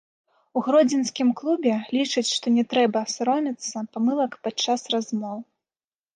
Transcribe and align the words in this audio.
У 0.59 0.61
гродзенскім 0.67 1.29
клубе 1.41 1.73
лічаць, 1.97 2.23
што 2.37 2.55
не 2.57 2.63
трэба 2.73 2.99
саромецца 3.17 3.85
памылак 4.01 4.41
падчас 4.49 4.81
размоў. 4.97 5.37